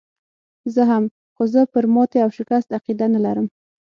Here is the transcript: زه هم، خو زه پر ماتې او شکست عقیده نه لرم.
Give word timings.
زه 0.73 0.81
هم، 0.91 1.03
خو 1.35 1.43
زه 1.53 1.61
پر 1.73 1.85
ماتې 1.95 2.17
او 2.25 2.29
شکست 2.37 2.67
عقیده 2.77 3.05
نه 3.15 3.19
لرم. 3.25 3.47